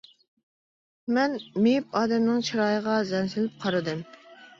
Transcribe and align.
مەن 1.17 1.35
مېيىپ 1.65 1.97
ئادەمنىڭ 1.99 2.39
چىرايىغا 2.47 2.95
زەن 3.11 3.29
سېلىپ 3.35 3.61
قارىدىم. 3.67 4.03